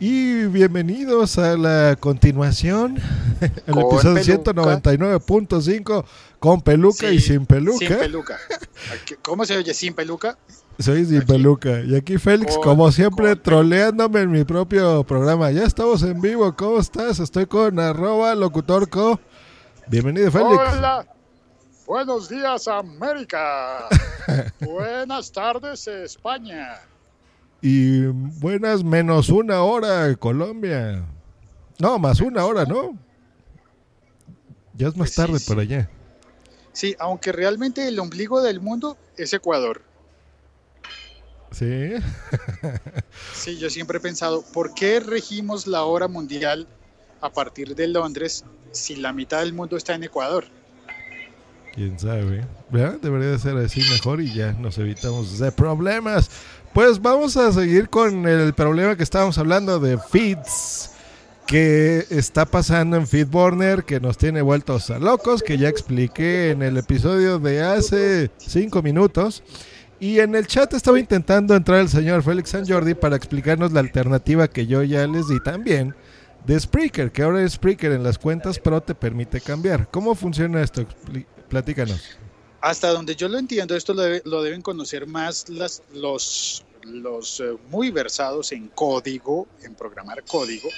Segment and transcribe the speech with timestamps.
[0.00, 2.98] Y bienvenidos a la continuación,
[3.66, 4.80] el Con episodio peluca.
[4.82, 6.04] 199.5
[6.38, 7.78] con peluca y Sí, sin peluca.
[7.88, 8.38] Sin peluca.
[9.22, 10.38] ¿Cómo se oye sin peluca?
[10.78, 11.26] Soy sin Aquí.
[11.26, 11.80] peluca.
[11.80, 15.50] Y aquí Félix, Con- como siempre, con- troleándome en mi propio programa.
[15.50, 16.54] Ya estamos en vivo.
[16.54, 17.18] ¿Cómo estás?
[17.18, 19.18] Estoy con arroba locutorco.
[19.88, 20.48] Bienvenido, Félix.
[20.76, 21.06] Hola.
[21.88, 23.88] Buenos días, América.
[24.60, 26.82] Buenas tardes, España.
[27.60, 31.04] Y buenas menos una hora, Colombia.
[31.78, 32.96] No, más una hora, ¿no?
[34.74, 35.46] Ya es más Pues sí, tarde sí.
[35.46, 35.90] por allá.
[36.72, 39.82] Sí, aunque realmente el ombligo del mundo es Ecuador.
[41.50, 41.94] Sí.
[43.34, 46.68] Sí, yo siempre he pensado, ¿por qué regimos la hora mundial
[47.20, 50.44] a partir de Londres si la mitad del mundo está en Ecuador?
[51.74, 52.44] Quién sabe.
[52.70, 52.98] ¿Verdad?
[53.00, 56.30] Debería de ser así mejor y ya nos evitamos de problemas.
[56.72, 60.90] Pues vamos a seguir con el problema que estábamos hablando de feeds
[61.46, 66.62] que está pasando en Feedburner, que nos tiene vueltos a locos, que ya expliqué en
[66.62, 69.42] el episodio de hace cinco minutos.
[69.98, 73.80] Y en el chat estaba intentando entrar el señor Félix San Jordi para explicarnos la
[73.80, 75.94] alternativa que yo ya les di también
[76.46, 79.88] de Spreaker, que ahora Spreaker en las cuentas Pro te permite cambiar.
[79.90, 80.86] ¿Cómo funciona esto?
[81.48, 82.18] Platícanos.
[82.60, 87.40] Hasta donde yo lo entiendo, esto lo, debe- lo deben conocer más las, los, los
[87.40, 90.68] eh, muy versados en código, en programar código.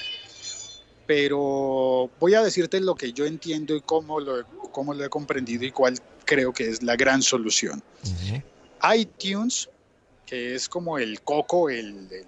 [1.07, 5.65] Pero voy a decirte lo que yo entiendo y cómo lo, cómo lo he comprendido
[5.65, 7.81] y cuál creo que es la gran solución.
[8.95, 9.69] iTunes,
[10.25, 12.27] que es como el coco, el, el-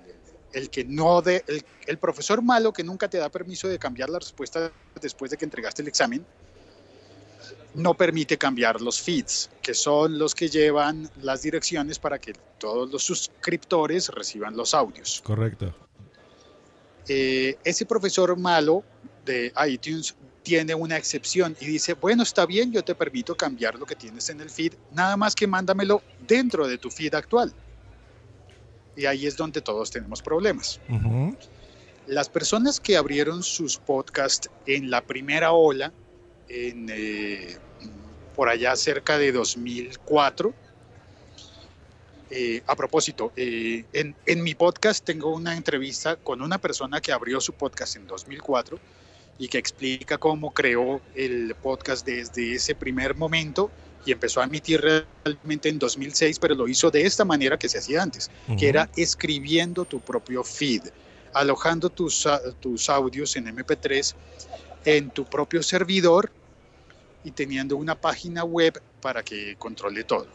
[0.53, 4.07] el que no de, el, el profesor malo que nunca te da permiso de cambiar
[4.11, 6.23] la respuesta después de que entregaste el examen,
[7.75, 12.91] no permite cambiar los feeds, que son los que llevan las direcciones para que todos
[12.91, 15.22] los suscriptores reciban los audios.
[15.23, 15.73] Correcto.
[17.08, 18.83] Eh, ese profesor malo
[19.25, 23.86] de iTunes tiene una excepción y dice, bueno, está bien, yo te permito cambiar lo
[23.86, 27.54] que tienes en el feed, nada más que mándamelo dentro de tu feed actual.
[28.95, 30.80] Y ahí es donde todos tenemos problemas.
[32.05, 35.92] Las personas que abrieron sus podcasts en la primera ola,
[36.49, 37.58] en, eh,
[38.36, 40.54] por allá cerca de 2004,
[42.30, 47.11] eh, a propósito, eh, en, en mi podcast tengo una entrevista con una persona que
[47.11, 48.80] abrió su podcast en 2004
[49.37, 53.70] y que explica cómo creó el podcast desde ese primer momento
[54.05, 57.77] y empezó a emitir realmente en 2006, pero lo hizo de esta manera que se
[57.77, 58.58] hacía antes Ujú.
[58.58, 60.81] que era escribiendo tu propio feed,
[61.33, 62.27] alojando tus,
[62.60, 64.15] tus audios en MP3
[64.86, 66.32] en tu propio servidor
[67.23, 70.27] y teniendo una página web para que controle todo.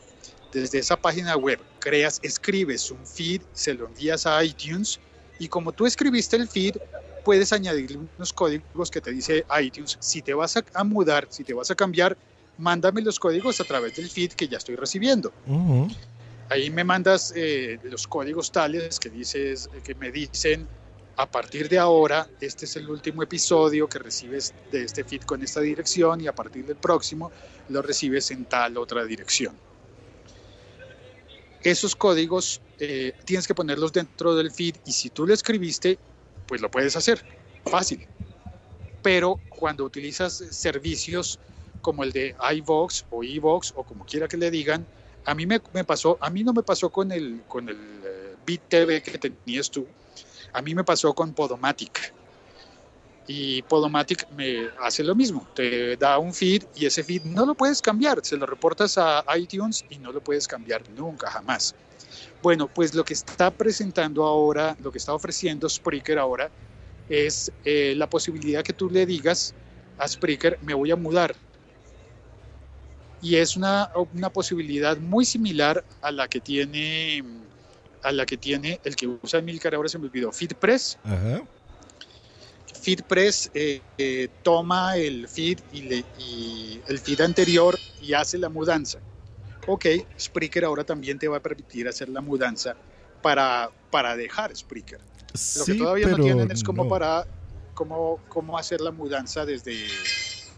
[0.52, 4.98] Desde esa página web creas, escribes un feed, se lo envías a iTunes
[5.38, 6.76] y como tú escribiste el feed,
[7.24, 11.44] puedes añadirle unos códigos que te dice iTunes, si te vas a, a mudar, si
[11.44, 12.16] te vas a cambiar,
[12.56, 15.32] mándame los códigos a través del feed que ya estoy recibiendo.
[16.50, 20.66] Ahí me mandas eh, los códigos tales que dices, que me dicen
[21.18, 25.42] a partir de ahora, este es el último episodio que recibes de este feed con
[25.42, 27.32] esta dirección y a partir del próximo
[27.70, 29.56] lo recibes en tal otra dirección.
[31.60, 35.98] Esos códigos eh, tienes que ponerlos dentro del feed y si tú lo escribiste,
[36.46, 37.24] pues lo puedes hacer,
[37.66, 38.06] fácil.
[39.02, 41.40] Pero cuando utilizas servicios
[41.82, 44.86] como el de iVox o iVox o como quiera que le digan,
[45.24, 48.62] a mí me, pasó, a mí no me pasó con el, con el eh, Bit
[48.68, 49.84] TV que tenías tú,
[50.52, 52.14] a mí me pasó con Podomatic.
[53.26, 57.54] Y Podomatic me hace lo mismo, te da un feed y ese feed no lo
[57.54, 61.74] puedes cambiar, se lo reportas a iTunes y no lo puedes cambiar nunca, jamás.
[62.42, 66.50] Bueno, pues lo que está presentando ahora, lo que está ofreciendo Spreaker ahora,
[67.06, 69.54] es eh, la posibilidad que tú le digas
[69.98, 71.36] a Spreaker, me voy a mudar,
[73.20, 77.22] y es una, una posibilidad muy similar a la que tiene
[78.02, 80.98] a la que tiene el que usa Milcar, ahora se me olvidó, FeedPress.
[81.04, 81.42] Ajá.
[82.80, 88.48] FeedPress eh, eh, toma el feed y, le, y el feed anterior y hace la
[88.48, 88.98] mudanza.
[89.66, 89.86] Ok,
[90.18, 92.76] Spreaker ahora también te va a permitir hacer la mudanza
[93.20, 95.00] para, para dejar Spreaker.
[95.58, 96.88] Lo que todavía no tienen es como no.
[96.88, 97.26] para
[97.74, 99.86] cómo, cómo hacer la mudanza desde,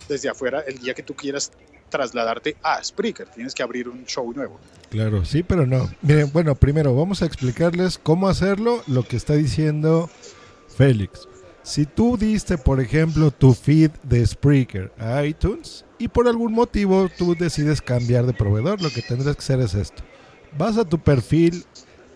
[0.09, 1.51] desde afuera el día que tú quieras
[1.91, 3.29] trasladarte a Spreaker.
[3.29, 4.59] Tienes que abrir un show nuevo.
[4.89, 5.91] Claro, sí, pero no.
[6.03, 10.09] Miren, bueno, primero vamos a explicarles cómo hacerlo, lo que está diciendo
[10.77, 11.29] Félix.
[11.63, 17.11] Si tú diste, por ejemplo, tu feed de Spreaker a iTunes y por algún motivo
[17.17, 20.03] tú decides cambiar de proveedor, lo que tendrás que hacer es esto.
[20.57, 21.65] Vas a tu perfil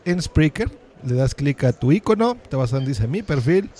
[0.04, 0.70] en Spreaker,
[1.04, 3.70] le das clic a tu icono, te vas a donde dice mi perfil,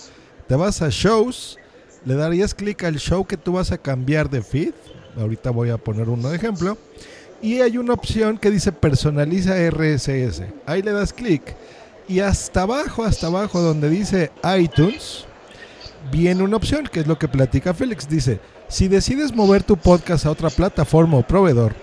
[0.47, 1.57] te vas a shows,
[2.05, 4.73] le darías clic al show que tú vas a cambiar de feed.
[5.17, 6.77] Ahorita voy a poner uno de ejemplo.
[7.41, 10.43] Y hay una opción que dice personaliza RSS.
[10.65, 11.55] Ahí le das clic.
[12.07, 15.25] Y hasta abajo, hasta abajo donde dice iTunes,
[16.11, 18.07] viene una opción que es lo que platica Félix.
[18.07, 21.73] Dice, si decides mover tu podcast a otra plataforma o proveedor,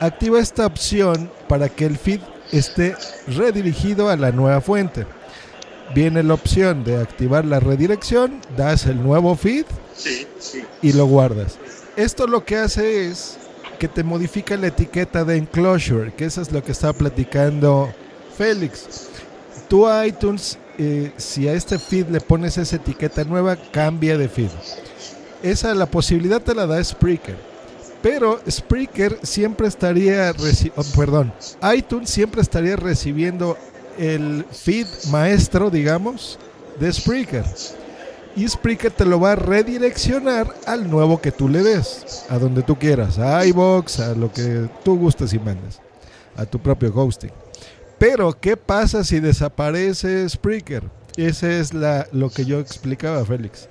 [0.00, 2.20] activa esta opción para que el feed
[2.52, 2.96] esté
[3.26, 5.06] redirigido a la nueva fuente.
[5.94, 9.64] Viene la opción de activar la redirección, das el nuevo feed
[10.82, 11.58] y lo guardas.
[11.98, 13.36] Esto lo que hace es
[13.80, 17.92] que te modifica la etiqueta de enclosure, que eso es lo que estaba platicando
[18.36, 19.08] Félix.
[19.68, 24.50] Tu iTunes, eh, si a este feed le pones esa etiqueta nueva, cambia de feed.
[25.42, 27.36] Esa la posibilidad te la da Spreaker.
[28.00, 30.32] Pero Spreaker siempre estaría,
[30.76, 31.32] oh, perdón,
[31.74, 33.58] iTunes siempre estaría recibiendo
[33.98, 36.38] el feed maestro, digamos,
[36.78, 37.44] de Spreaker.
[38.38, 42.62] Y Spreaker te lo va a redireccionar al nuevo que tú le des, a donde
[42.62, 45.80] tú quieras, a iBox, a lo que tú gustes y mandes,
[46.36, 47.32] a tu propio hosting.
[47.98, 50.84] Pero, ¿qué pasa si desaparece Spreaker?
[51.16, 53.68] Ese es la, lo que yo explicaba, Félix.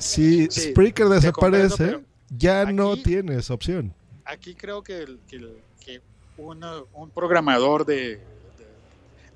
[0.00, 2.00] Si Spreaker desaparece,
[2.36, 3.94] ya no tienes opción.
[4.24, 5.06] Aquí creo que,
[6.36, 8.20] un programador de,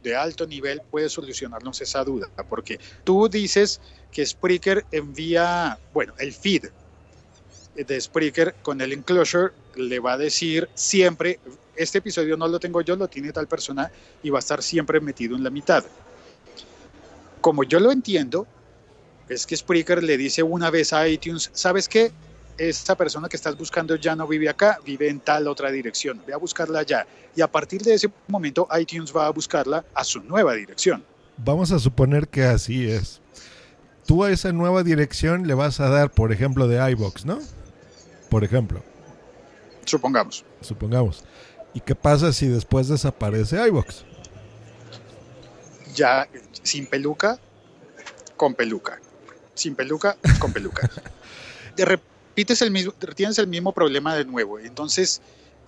[0.02, 3.80] de alto nivel puede solucionarnos esa duda, porque tú dices
[4.14, 6.66] que Spreaker envía, bueno, el feed
[7.74, 11.40] de Spreaker con el enclosure le va a decir siempre,
[11.74, 13.90] este episodio no lo tengo yo, lo tiene tal persona
[14.22, 15.84] y va a estar siempre metido en la mitad.
[17.40, 18.46] Como yo lo entiendo,
[19.28, 22.12] es que Spreaker le dice una vez a iTunes, ¿sabes qué?
[22.56, 26.32] esta persona que estás buscando ya no vive acá, vive en tal otra dirección, ve
[26.32, 27.04] a buscarla allá.
[27.34, 31.04] Y a partir de ese momento iTunes va a buscarla a su nueva dirección.
[31.36, 33.20] Vamos a suponer que así es.
[34.06, 37.38] Tú a esa nueva dirección le vas a dar, por ejemplo, de iBox, ¿no?
[38.28, 38.82] Por ejemplo.
[39.84, 40.44] Supongamos.
[40.60, 41.24] Supongamos.
[41.72, 44.04] ¿Y qué pasa si después desaparece iBox?
[45.94, 46.28] Ya
[46.62, 47.38] sin peluca,
[48.36, 49.00] con peluca.
[49.54, 50.90] Sin peluca, con peluca.
[51.76, 54.58] De repente el mismo, tienes el mismo problema de nuevo.
[54.58, 55.20] Entonces,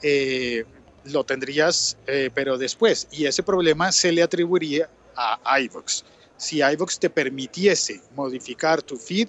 [0.03, 0.65] eh,
[1.05, 3.09] lo tendrías, eh, pero después.
[3.11, 6.05] Y ese problema se le atribuiría a iVox.
[6.37, 9.29] Si iVox te permitiese modificar tu feed,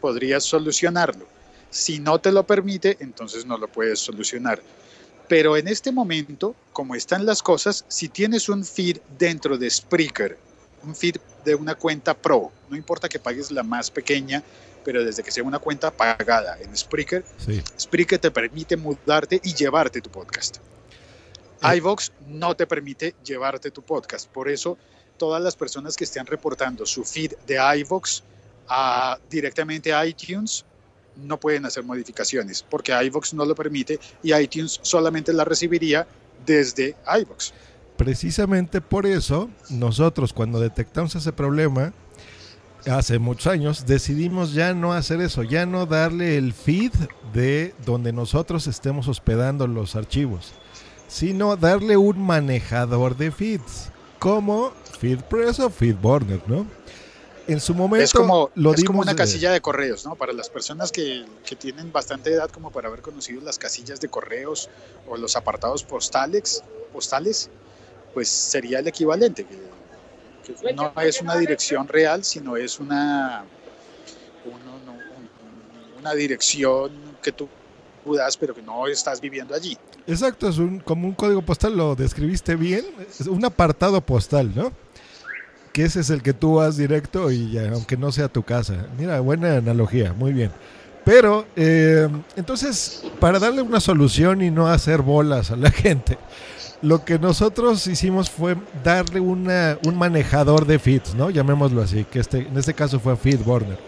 [0.00, 1.26] podrías solucionarlo.
[1.70, 4.60] Si no te lo permite, entonces no lo puedes solucionar.
[5.28, 10.36] Pero en este momento, como están las cosas, si tienes un feed dentro de Spreaker,
[10.82, 14.42] un feed de una cuenta pro, no importa que pagues la más pequeña,
[14.84, 17.24] pero desde que sea una cuenta pagada en Spreaker,
[17.78, 20.56] Spreaker te permite mudarte y llevarte tu podcast.
[21.62, 21.76] Eh.
[21.76, 24.78] iVox no te permite llevarte tu podcast, por eso
[25.20, 28.22] todas las personas que estén reportando su feed de iVox
[28.66, 30.64] a, directamente a iTunes
[31.14, 36.06] no pueden hacer modificaciones porque iVox no lo permite y iTunes solamente la recibiría
[36.46, 37.52] desde iVox.
[37.98, 41.92] Precisamente por eso nosotros cuando detectamos ese problema
[42.90, 46.92] hace muchos años, decidimos ya no hacer eso, ya no darle el feed
[47.34, 50.54] de donde nosotros estemos hospedando los archivos,
[51.08, 53.90] sino darle un manejador de feeds,
[54.20, 56.66] como FeedPress o FeedBurner, ¿no?
[57.48, 60.14] En su momento es como, lo es como una casilla de correos, ¿no?
[60.14, 64.08] Para las personas que, que, tienen bastante edad como para haber conocido las casillas de
[64.08, 64.68] correos
[65.08, 66.62] o los apartados postales,
[66.92, 67.50] postales
[68.14, 69.46] pues sería el equivalente,
[70.74, 73.44] no es una dirección real, sino es una,
[75.98, 77.48] una dirección que tú
[78.16, 79.76] das, pero que no estás viviendo allí.
[80.06, 84.72] Exacto, es un, como un código postal, lo describiste bien, es un apartado postal, ¿no?
[85.72, 88.86] Que ese es el que tú vas directo y aunque no sea tu casa.
[88.98, 90.50] Mira, buena analogía, muy bien.
[91.04, 96.18] Pero, eh, entonces, para darle una solución y no hacer bolas a la gente,
[96.82, 101.30] lo que nosotros hicimos fue darle una, un manejador de feeds, ¿no?
[101.30, 103.78] Llamémoslo así, que este, en este caso fue FeedBurner.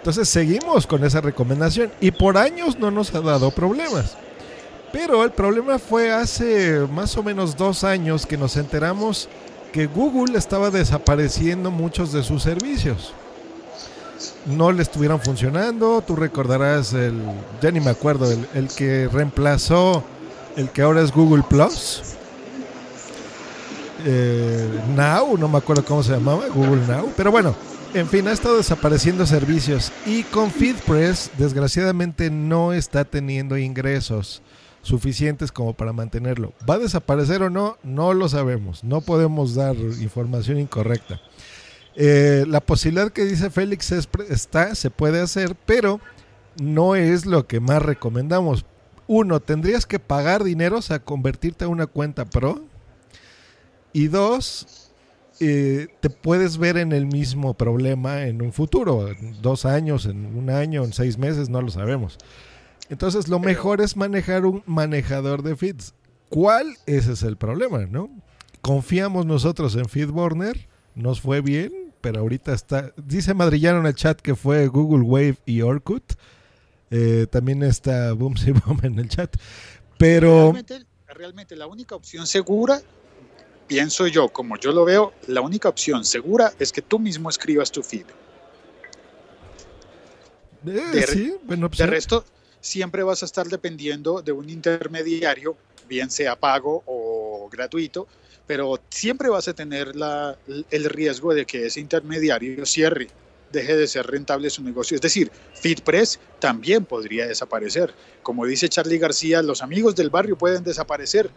[0.00, 4.16] Entonces seguimos con esa recomendación y por años no nos ha dado problemas.
[4.92, 9.28] Pero el problema fue hace más o menos dos años que nos enteramos
[9.72, 13.12] que Google estaba desapareciendo muchos de sus servicios.
[14.46, 16.02] No le estuvieron funcionando.
[16.04, 17.20] Tú recordarás el,
[17.60, 20.02] ya ni me acuerdo, el, el que reemplazó
[20.56, 22.02] el que ahora es Google Plus
[24.04, 27.54] eh, Now, no me acuerdo cómo se llamaba, Google Now, pero bueno,
[27.94, 34.42] en fin, ha estado desapareciendo servicios y con FeedPress desgraciadamente no está teniendo ingresos
[34.82, 36.52] suficientes como para mantenerlo.
[36.68, 37.76] ¿Va a desaparecer o no?
[37.82, 38.84] No lo sabemos.
[38.84, 41.20] No podemos dar información incorrecta.
[41.96, 46.00] Eh, la posibilidad que dice Félix está, se puede hacer, pero
[46.60, 48.64] no es lo que más recomendamos.
[49.06, 52.64] Uno, tendrías que pagar dinero, o sea, convertirte a una cuenta pro.
[53.92, 54.89] Y dos,
[55.40, 60.26] eh, te puedes ver en el mismo problema en un futuro, en dos años, en
[60.36, 62.18] un año, en seis meses, no lo sabemos.
[62.90, 65.94] Entonces, lo mejor es manejar un manejador de feeds.
[66.28, 66.76] ¿Cuál?
[66.86, 68.10] Ese es el problema, ¿no?
[68.60, 72.92] Confiamos nosotros en FeedBurner, nos fue bien, pero ahorita está.
[72.96, 76.14] Dice Madrillano en el chat que fue Google Wave y Orkut.
[76.90, 79.34] Eh, también está Boomsy Boom en el chat.
[79.98, 80.52] Pero.
[81.06, 82.80] Realmente, la única opción segura,
[83.70, 87.70] pienso yo, como yo lo veo, la única opción segura es que tú mismo escribas
[87.70, 88.04] tu feed.
[90.66, 92.24] Eh, sí, de resto,
[92.60, 95.56] siempre vas a estar dependiendo de un intermediario,
[95.88, 98.08] bien sea pago o gratuito,
[98.44, 100.36] pero siempre vas a tener la,
[100.72, 103.06] el riesgo de que ese intermediario cierre,
[103.52, 104.96] deje de ser rentable su negocio.
[104.96, 107.94] Es decir, FitPress también podría desaparecer.
[108.24, 111.30] Como dice Charlie García, los amigos del barrio pueden desaparecer,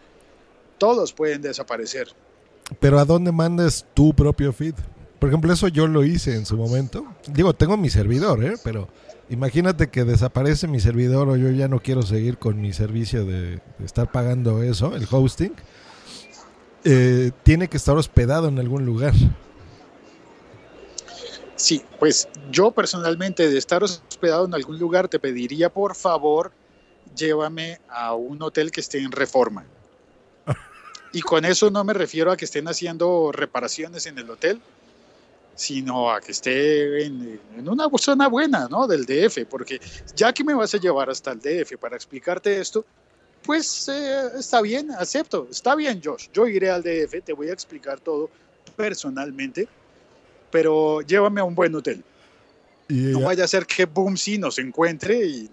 [0.78, 2.08] todos pueden desaparecer.
[2.80, 4.74] Pero ¿a dónde mandas tu propio feed?
[5.18, 7.06] Por ejemplo, eso yo lo hice en su momento.
[7.28, 8.54] Digo, tengo mi servidor, ¿eh?
[8.62, 8.88] pero
[9.30, 13.60] imagínate que desaparece mi servidor o yo ya no quiero seguir con mi servicio de
[13.82, 15.52] estar pagando eso, el hosting
[16.84, 19.14] eh, tiene que estar hospedado en algún lugar.
[21.56, 26.52] Sí, pues yo personalmente de estar hospedado en algún lugar te pediría por favor
[27.16, 29.64] llévame a un hotel que esté en reforma.
[31.14, 34.60] Y con eso no me refiero a que estén haciendo reparaciones en el hotel,
[35.54, 38.88] sino a que esté en, en, una zona buena, ¿no?
[38.88, 39.80] Del DF, porque
[40.16, 42.84] ya que me vas a llevar hasta el DF para explicarte esto,
[43.44, 47.52] pues eh, está bien, acepto, está bien Josh, yo iré al DF, te voy a
[47.52, 48.28] explicar todo
[48.74, 49.68] personalmente,
[50.50, 52.02] pero llévame a un buen hotel.
[52.88, 55.50] no vaya a ser que Boomsy nos encuentre y,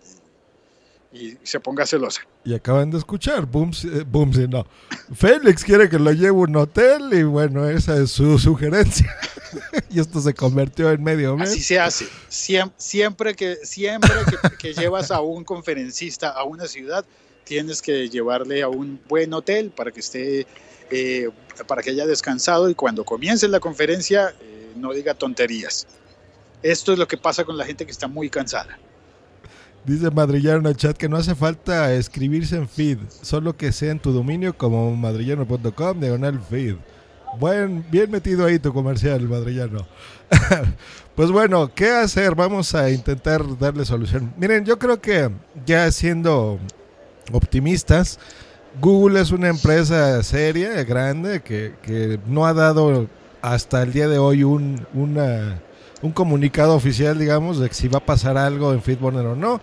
[1.13, 2.21] y, se ponga celosa.
[2.43, 4.65] Y acaban de escuchar, Boomsy, eh, no.
[5.13, 9.13] Félix quiere que lo lleve a un hotel y bueno, esa es su sugerencia.
[9.89, 11.49] y esto se convirtió en medio mes.
[11.49, 12.07] Así se hace.
[12.29, 14.11] siempre que, siempre
[14.57, 17.05] que llevas a un conferencista a una ciudad,
[17.43, 20.47] tienes que llevarle a un buen hotel para que esté,
[20.89, 21.29] eh,
[21.67, 25.87] para que haya descansado y cuando comience la conferencia eh, no diga tonterías.
[26.63, 28.79] Esto es lo que pasa con la gente que está muy cansada.
[29.85, 33.91] Dice Madrillano en el chat que no hace falta escribirse en feed, solo que sea
[33.91, 36.75] en tu dominio como madrillano.com, diagonal feed.
[37.39, 39.87] Buen, bien metido ahí tu comercial, madrillano.
[41.15, 42.35] pues bueno, ¿qué hacer?
[42.35, 44.33] Vamos a intentar darle solución.
[44.37, 45.31] Miren, yo creo que
[45.65, 46.59] ya siendo
[47.31, 48.19] optimistas.
[48.79, 53.07] Google es una empresa seria, grande, que, no ha dado
[53.41, 54.85] hasta el día de hoy un,
[56.01, 59.61] un comunicado oficial, digamos, de si va a pasar algo en Fitburner o no.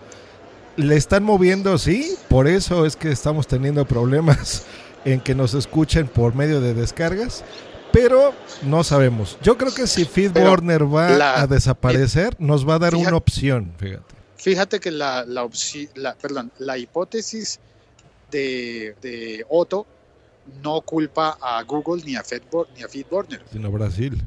[0.75, 4.65] Le están moviendo, sí, por eso es que estamos teniendo problemas
[5.05, 7.43] en que nos escuchen por medio de descargas,
[7.91, 9.37] pero no sabemos.
[9.41, 14.15] Yo creo que si Feedburner va a desaparecer, nos va a dar una opción, fíjate.
[14.37, 17.59] Fíjate que la, la, perdón, la hipótesis
[18.31, 19.85] de, de, Otto
[20.63, 23.41] no culpa a Google ni a, Fedboard, ni a FeedBurner.
[23.51, 24.23] Sino Brasil.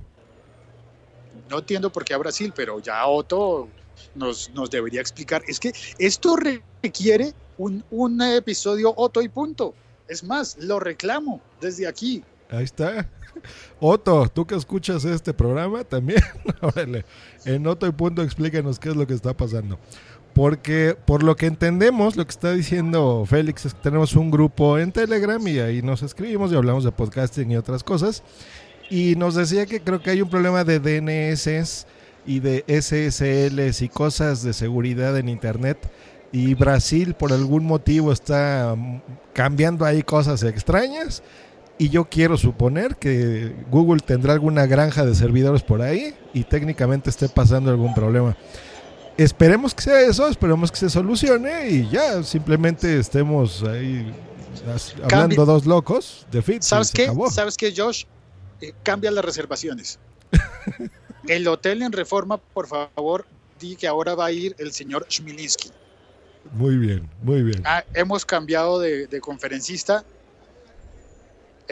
[1.50, 3.68] No entiendo por qué a Brasil, pero ya Otto
[4.14, 5.42] nos, nos debería explicar.
[5.46, 9.74] Es que esto requiere un, un episodio Otto y punto.
[10.08, 12.22] Es más, lo reclamo desde aquí.
[12.50, 13.08] Ahí está.
[13.80, 16.20] Otto, tú que escuchas este programa también,
[17.44, 19.78] en Otto y punto explícanos qué es lo que está pasando.
[20.34, 24.78] Porque por lo que entendemos, lo que está diciendo Félix es que tenemos un grupo
[24.78, 28.22] en Telegram y ahí nos escribimos y hablamos de podcasting y otras cosas.
[28.92, 31.86] Y nos decía que creo que hay un problema de DNS
[32.26, 35.78] y de SSLs y cosas de seguridad en Internet.
[36.30, 38.76] Y Brasil por algún motivo está
[39.32, 41.22] cambiando ahí cosas extrañas
[41.78, 47.08] y yo quiero suponer que Google tendrá alguna granja de servidores por ahí y técnicamente
[47.08, 48.36] esté pasando algún problema.
[49.16, 54.12] Esperemos que sea eso, esperemos que se solucione y ya simplemente estemos ahí
[55.02, 56.60] hablando dos locos de fit.
[56.60, 57.10] ¿Sabes qué?
[57.30, 58.04] ¿Sabes qué, Josh?
[58.62, 59.98] Eh, cambia las reservaciones.
[61.28, 63.26] el hotel en Reforma, por favor,
[63.60, 65.70] di que ahora va a ir el señor Schmilinski.
[66.52, 67.62] Muy bien, muy bien.
[67.66, 70.04] Ah, hemos cambiado de, de conferencista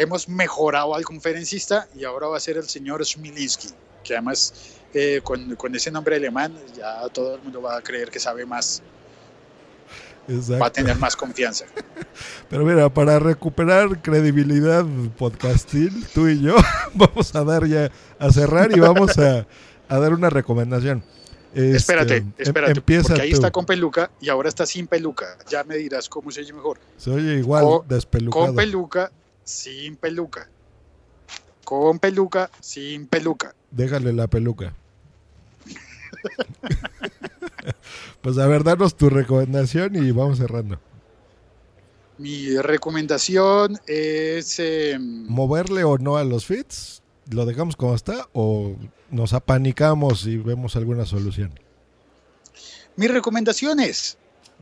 [0.01, 3.69] hemos mejorado al conferencista y ahora va a ser el señor Smilinski,
[4.03, 4.55] que además
[4.95, 8.83] eh, con, ese nombre alemán ya todo el mundo va a creer que sabe más.
[10.61, 11.67] Va a tener más confianza.
[12.49, 14.85] Pero mira, para recuperar credibilidad
[15.17, 16.57] podcastil, tú y yo
[16.95, 19.47] vamos a dar ya a cerrar y vamos a,
[19.89, 21.03] dar una recomendación.
[21.55, 25.39] espérate, este, em, espérate, empieza porque ahí está con peluca y ahora está sin peluca.
[25.49, 26.79] Ya me dirás cómo se oye mejor.
[26.97, 28.47] Se oye igual, despelucado.
[28.47, 29.13] Con peluca,
[29.45, 30.49] sin peluca.
[31.65, 33.55] Con peluca, sin peluca.
[33.71, 34.75] Déjale la peluca.
[38.23, 40.79] pues a ver, danos tu recomendación y vamos cerrando.
[42.19, 44.59] Mi recomendación es...
[44.59, 47.03] Em, ¿Moverle o no a los fits?
[47.31, 48.77] ¿Lo dejamos como está o
[49.11, 51.59] nos apanicamos y vemos alguna solución?
[52.97, 54.19] Mi recomendación es,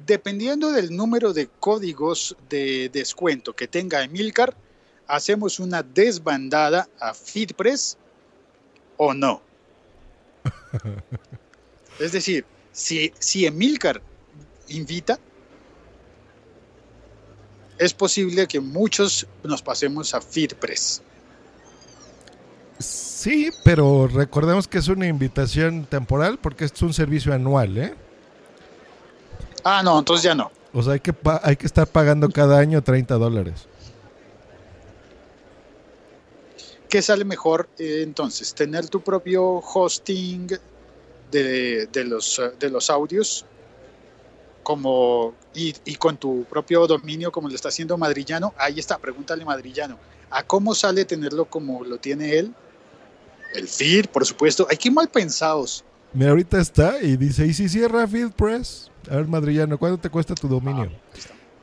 [0.07, 4.55] dependiendo del número de códigos de descuento que tenga Emilcar,
[5.09, 7.99] hacemos una desbandada a FitPress
[8.99, 9.43] o no.
[11.99, 12.45] es decir,
[12.78, 14.00] si, si Emilcar
[14.68, 15.18] invita,
[17.76, 21.02] es posible que muchos nos pasemos a FitPress.
[22.78, 27.94] Sí, pero recordemos que es una invitación temporal porque es un servicio anual, ¿eh?
[29.64, 30.52] Ah, no, entonces ya no.
[30.73, 33.66] O sea, hay que, hay que estar pagando cada año 30 dólares.
[36.88, 38.54] ¿Qué sale mejor eh, entonces?
[38.54, 40.56] ¿Tener tu propio hosting
[41.30, 43.44] de, los, de los audios
[44.62, 48.54] como, y, con tu propio dominio como lo está haciendo Madrillano?
[48.58, 49.99] Ahí está, pregúntale Madrillano.
[50.30, 52.54] ¿A cómo sale tenerlo como lo tiene él?
[53.54, 54.66] El feed, por supuesto.
[54.70, 55.85] Hay que mal pensados.
[56.12, 58.90] Mira, ahorita está y dice, ¿y si cierra Feed Press?
[59.11, 60.90] A ver, Madrillano, ¿cuánto te cuesta tu dominio?
[60.92, 61.18] Ah,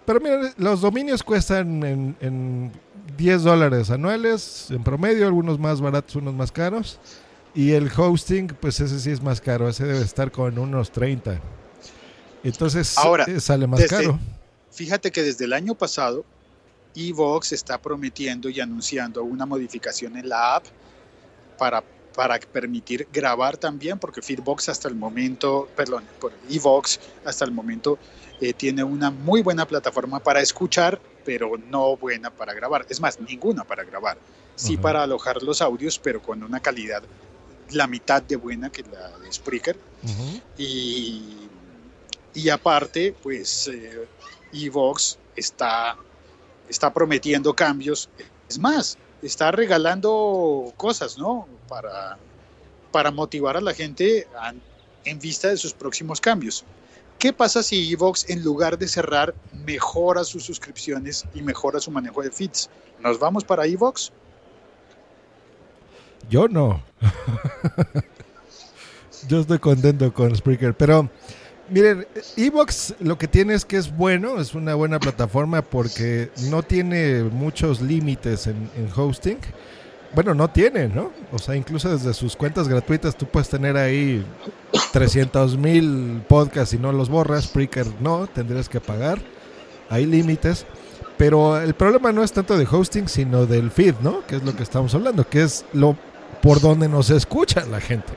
[0.05, 2.71] Pero mira, los dominios cuestan en
[3.17, 6.99] 10 dólares anuales en promedio, algunos más baratos, unos más caros.
[7.55, 11.39] Y el hosting, pues ese sí es más caro, ese debe estar con unos 30.
[12.43, 14.19] Entonces Ahora, eh, sale más caro.
[14.71, 16.25] Fíjate que desde el año pasado,
[16.95, 20.65] Evox está prometiendo y anunciando una modificación en la app
[21.57, 21.81] para,
[22.13, 27.97] para permitir grabar también, porque Feedbox hasta el momento, perdón, por Evox hasta el momento
[28.41, 32.85] eh, tiene una muy buena plataforma para escuchar pero no buena para grabar.
[32.87, 34.17] Es más, ninguna para grabar.
[34.55, 37.03] Sí para alojar los audios, pero con una calidad
[37.71, 39.77] la mitad de buena que la de Spreaker.
[40.57, 41.47] y,
[42.33, 44.07] y, aparte, pues eh,
[44.53, 45.97] Evox está,
[46.69, 48.09] está prometiendo cambios.
[48.47, 51.47] Es más, está regalando cosas, ¿no?
[51.67, 52.17] Para,
[52.91, 54.27] para motivar a la gente
[55.03, 56.63] en vista de sus próximos cambios.
[57.19, 59.33] ¿Qué pasa si Evox en lugar de cerrar
[59.65, 62.69] mejora sus suscripciones y mejora su manejo de feeds?
[62.99, 64.11] ¿Nos vamos para Evox?
[66.29, 66.81] Yo no.
[69.27, 71.09] Yo estoy contento con Spreaker, pero
[71.69, 72.05] miren,
[72.37, 77.23] Evox lo que tiene es que es bueno, es una buena plataforma porque no tiene
[77.23, 79.39] muchos límites en, hosting
[80.13, 81.11] bueno, no tiene, ¿no?
[81.33, 84.25] O sea, incluso desde sus cuentas gratuitas tú puedes tener ahí
[84.93, 87.45] 300 mil podcasts y no los borras.
[87.45, 89.19] Spreaker no, tendrías que pagar.
[89.89, 90.65] Hay límites.
[91.17, 94.25] Pero el problema no es tanto de hosting, sino del feed, ¿no?
[94.25, 95.97] Que es lo que estamos hablando, que es lo
[96.45, 98.13] por donde nos escucha la gente.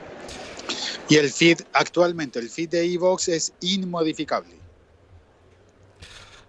[1.09, 4.55] Y el feed, actualmente, el feed de Evox es inmodificable.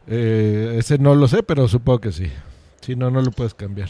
[0.05, 2.29] Eh, ese no lo sé, pero supongo que sí.
[2.81, 3.89] Si no, no lo puedes cambiar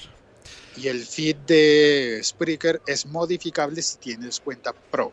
[0.82, 5.12] y el feed de Spreaker es modificable si tienes cuenta Pro.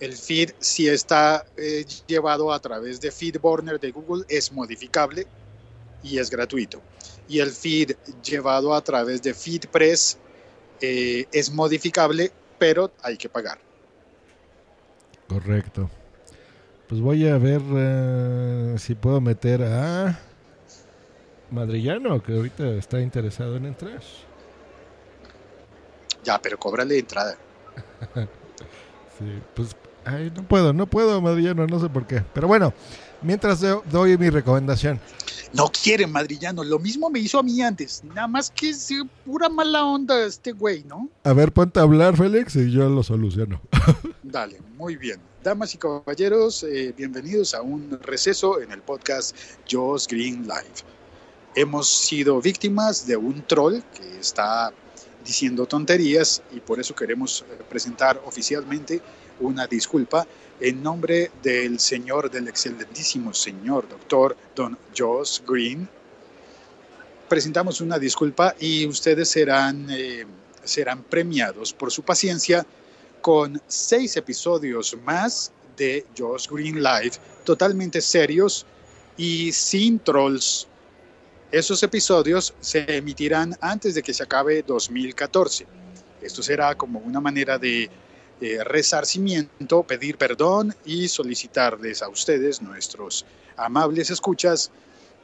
[0.00, 5.26] El feed, si está eh, llevado a través de FeedBurner de Google, es modificable
[6.02, 6.80] y es gratuito.
[7.28, 10.18] Y el feed llevado a través de FeedPress
[10.84, 13.58] eh, es modificable, pero hay que pagar.
[15.28, 15.90] Correcto.
[16.88, 20.20] Pues voy a ver eh, si puedo meter a
[21.50, 24.00] Madrillano, que ahorita está interesado en entrar.
[26.22, 27.36] Ya, pero cóbrale entrada.
[29.18, 32.22] sí, pues ay, no puedo, no puedo, Madrillano, no sé por qué.
[32.32, 32.72] Pero bueno,
[33.22, 35.00] mientras doy mi recomendación.
[35.52, 38.02] No quiere, Madrillano, lo mismo me hizo a mí antes.
[38.04, 38.88] Nada más que es
[39.24, 41.08] pura mala onda este güey, ¿no?
[41.22, 43.60] A ver, ponte a hablar, Félix, y yo lo soluciono.
[44.22, 45.20] Dale, muy bien.
[45.42, 49.36] Damas y caballeros, eh, bienvenidos a un receso en el podcast
[49.70, 50.82] Joss Green Live.
[51.54, 54.72] Hemos sido víctimas de un troll que está
[55.24, 59.00] diciendo tonterías y por eso queremos eh, presentar oficialmente
[59.40, 60.26] una disculpa
[60.60, 65.88] en nombre del señor, del excelentísimo señor doctor Don Joss Green.
[67.28, 70.24] Presentamos una disculpa y ustedes serán, eh,
[70.62, 72.64] serán premiados por su paciencia
[73.20, 77.12] con seis episodios más de Joss Green Live,
[77.44, 78.66] totalmente serios,
[79.16, 80.66] y sin trolls.
[81.50, 85.66] Esos episodios se emitirán antes de que se acabe 2014.
[86.20, 87.88] Esto será como una manera de
[88.64, 93.24] resarcimiento, pedir perdón y solicitarles a ustedes, nuestros
[93.56, 94.70] amables escuchas,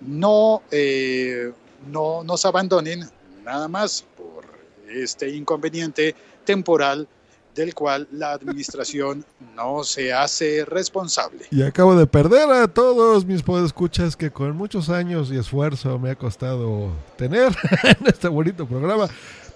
[0.00, 1.52] no, eh,
[1.90, 3.08] no nos abandonen
[3.44, 4.44] nada más por
[4.88, 7.08] este inconveniente temporal
[7.54, 9.24] del cual la administración
[9.56, 11.44] no se hace responsable.
[11.50, 16.10] Y acabo de perder a todos mis podescuchas que con muchos años y esfuerzo me
[16.10, 19.08] ha costado tener en este bonito programa.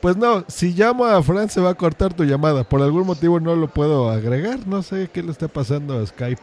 [0.05, 2.63] Pues no, si llamo a Fran se va a cortar tu llamada.
[2.63, 4.67] Por algún motivo no lo puedo agregar.
[4.67, 6.43] No sé qué le está pasando a Skype.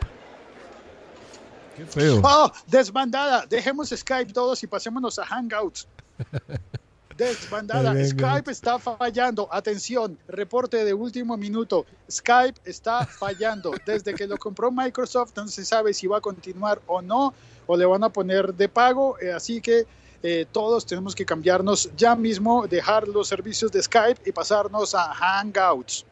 [1.77, 2.21] Qué feo.
[2.23, 2.51] ¡Oh!
[2.65, 3.45] Desbandada.
[3.45, 5.87] Dejemos Skype todos y pasémonos a Hangouts.
[7.15, 7.93] Desbandada.
[8.03, 9.47] Skype está fallando.
[9.51, 11.85] Atención, reporte de último minuto.
[12.09, 13.75] Skype está fallando.
[13.85, 17.31] Desde que lo compró Microsoft no se sabe si va a continuar o no,
[17.67, 19.19] o le van a poner de pago.
[19.19, 19.85] Eh, así que
[20.23, 25.13] eh, todos tenemos que cambiarnos ya mismo, dejar los servicios de Skype y pasarnos a
[25.13, 26.05] Hangouts.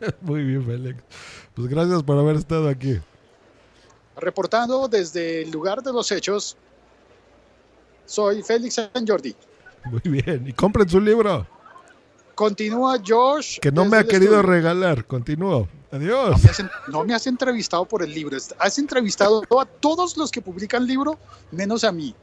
[0.22, 1.02] Muy bien, Félix.
[1.54, 2.98] Pues gracias por haber estado aquí.
[4.16, 6.56] Reportando desde el lugar de los hechos,
[8.06, 9.34] soy Félix San Jordi.
[9.84, 10.48] Muy bien.
[10.48, 11.46] Y compren su libro.
[12.34, 13.58] Continúa Josh.
[13.60, 15.06] Que no me ha querido regalar.
[15.06, 15.68] Continúo.
[15.92, 16.40] Adiós.
[16.88, 18.36] No me, has, entrevistado por el libro.
[18.58, 21.18] Has entrevistado a todos los que publican libro,
[21.50, 22.14] menos a mí.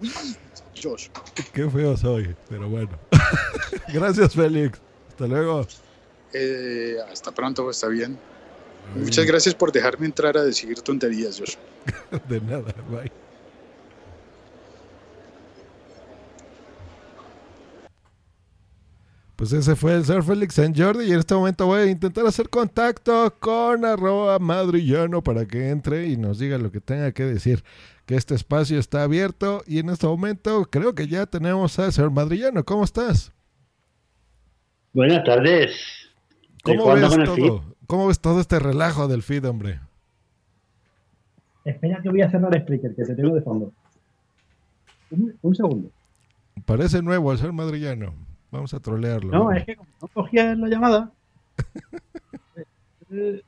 [0.82, 1.08] Josh.
[1.54, 2.92] Qué feo soy, pero bueno.
[3.94, 4.80] Gracias, Félix.
[5.10, 5.68] Hasta luego.
[6.34, 8.18] Eh, hasta pronto, está bien.
[8.96, 11.56] Muchas gracias por dejarme entrar a decir tonterías, Josh.
[12.30, 13.12] De nada, bye.
[19.38, 22.26] Pues ese fue el Sir Félix San Jordi y en este momento voy a intentar
[22.26, 27.24] hacer contacto con arroba madrillano para que entre y nos diga lo que tenga que
[27.24, 27.64] decir.
[28.08, 32.10] Que este espacio está abierto y en este momento creo que ya tenemos al señor
[32.10, 32.66] madrillano.
[32.66, 33.32] ¿Cómo estás?
[34.92, 35.76] Buenas tardes.
[36.64, 37.76] ¿Cómo ves, todo?
[37.86, 39.80] ¿Cómo ves todo este relajo del feed, hombre?
[41.64, 43.72] Espera que voy a cerrar el speaker, que te tengo de fondo.
[45.12, 45.92] Un, segundo.
[46.66, 48.27] Parece nuevo el ser madrillano.
[48.52, 49.32] Vamos a trolearlo.
[49.32, 51.12] No, es que como no cogía la llamada.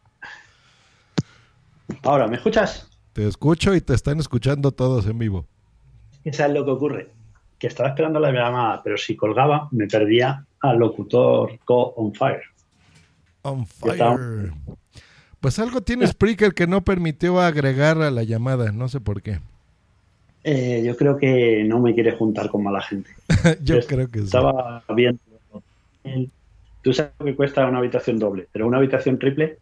[2.04, 2.90] Ahora, ¿me escuchas?
[3.14, 5.46] Te escucho y te están escuchando todos en vivo.
[6.24, 7.10] Es que lo que ocurre.
[7.58, 12.44] Que estaba esperando la llamada, pero si colgaba, me perdía al locutor Go on Fire.
[13.42, 14.54] On Fire.
[15.40, 19.40] Pues algo tiene Spreaker que no permitió agregar a la llamada, no sé por qué.
[20.44, 23.10] Eh, yo creo que no me quiere juntar con mala gente.
[23.64, 25.20] yo creo que Estaba viendo.
[26.82, 29.60] Tú sabes que cuesta una habitación doble, pero una habitación triple.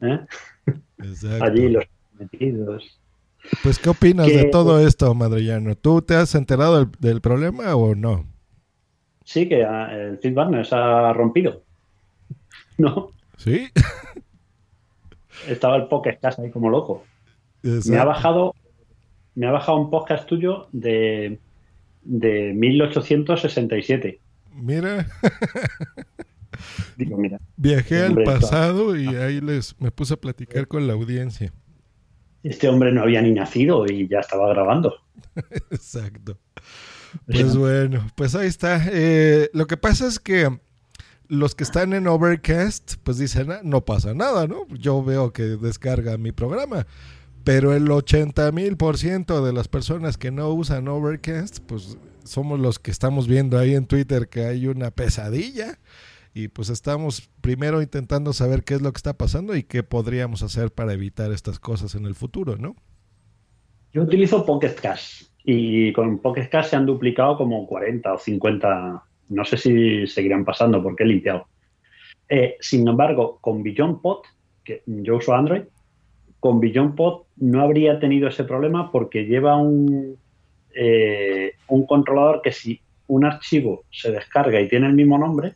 [0.00, 0.20] ¿eh?
[1.40, 1.84] Allí los
[2.18, 2.98] metidos.
[3.62, 5.74] Pues, ¿qué opinas de todo esto, Madrillano?
[5.74, 8.24] ¿Tú te has enterado del, problema o no?
[9.24, 11.62] Sí, que ah, el feedback se ha rompido.
[12.78, 13.10] ¿No?
[13.36, 13.68] Sí.
[15.46, 17.04] Estaba el Pocket ahí como loco.
[17.62, 18.54] Me ha bajado
[19.34, 21.38] me ha bajado un podcast tuyo de,
[22.02, 24.20] de 1867.
[24.54, 25.06] Mira.
[26.96, 27.40] Digo, mira.
[27.56, 31.52] Viajé al pasado y ahí les me puse a platicar con la audiencia.
[32.42, 34.94] Este hombre no había ni nacido y ya estaba grabando.
[35.70, 36.38] Exacto.
[37.26, 38.80] Pues bueno, pues ahí está.
[38.92, 40.48] Eh, lo que pasa es que
[41.28, 44.66] los que están en Overcast, pues dicen, ah, no pasa nada, ¿no?
[44.68, 46.86] Yo veo que descarga mi programa.
[47.44, 52.58] Pero el 80 mil por ciento de las personas que no usan Overcast, pues somos
[52.58, 55.78] los que estamos viendo ahí en Twitter que hay una pesadilla.
[56.32, 60.42] Y pues estamos primero intentando saber qué es lo que está pasando y qué podríamos
[60.42, 62.74] hacer para evitar estas cosas en el futuro, ¿no?
[63.92, 69.04] Yo utilizo Pocket Cash y con Pocket Cash se han duplicado como 40 o 50,
[69.28, 71.46] no sé si seguirán pasando porque he limpiado.
[72.28, 74.26] Eh, sin embargo, con Beyond Pot,
[74.64, 75.62] que yo uso Android,
[76.44, 80.18] con BeyondPod no habría tenido ese problema porque lleva un,
[80.74, 85.54] eh, un controlador que si un archivo se descarga y tiene el mismo nombre,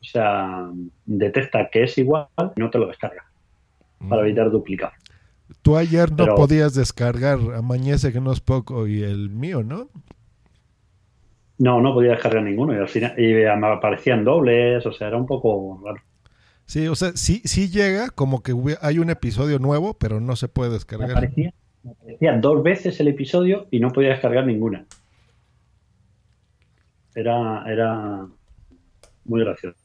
[0.00, 0.70] o sea,
[1.04, 3.24] detecta que es igual y no te lo descarga
[4.08, 4.24] para mm.
[4.26, 4.92] evitar duplicar.
[5.62, 9.88] Tú ayer no podías descargar Amañece que no es poco y el mío, ¿no?
[11.58, 15.16] No, no podía descargar ninguno y al final y me aparecían dobles, o sea, era
[15.16, 16.00] un poco raro.
[16.66, 20.48] Sí, o sea, sí, sí llega como que hay un episodio nuevo, pero no se
[20.48, 21.08] puede descargar.
[21.08, 21.52] Me aparecía,
[22.40, 24.86] dos veces el episodio y no podía descargar ninguna.
[27.14, 28.26] Era, era
[29.24, 29.76] muy gracioso.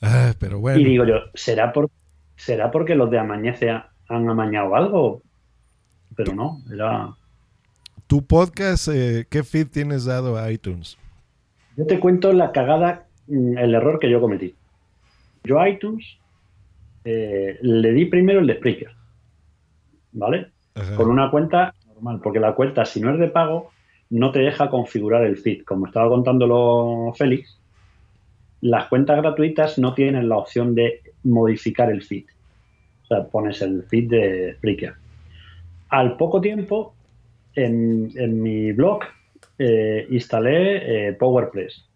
[0.00, 0.78] Ah, pero bueno.
[0.78, 1.90] Y digo yo, ¿será, por,
[2.36, 5.22] ¿será porque los de Amañece han amañado algo?
[6.14, 7.14] Pero no, era...
[8.06, 10.98] tu podcast, eh, ¿qué feed tienes dado a iTunes?
[11.76, 14.54] Yo te cuento la cagada, mm, el error que yo cometí.
[15.48, 16.18] Yo a iTunes
[17.04, 18.90] eh, le di primero el de Spreaker,
[20.12, 20.48] ¿vale?
[20.96, 23.70] Con una cuenta normal, porque la cuenta, si no es de pago,
[24.10, 25.64] no te deja configurar el feed.
[25.64, 27.58] Como estaba contándolo Félix,
[28.60, 32.26] las cuentas gratuitas no tienen la opción de modificar el feed.
[33.04, 34.94] O sea, pones el feed de Spreaker.
[35.88, 36.94] Al poco tiempo,
[37.54, 39.00] en, mi blog
[39.58, 41.88] eh, instalé eh, PowerPress,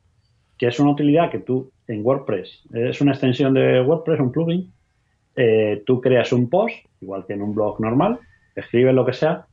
[0.56, 4.72] que es una utilidad que tú en WordPress, es una extensión de WordPress, un plugin,
[5.36, 8.18] eh, tú creas un post, igual que en un blog normal,
[8.54, 9.46] escribes lo que sea,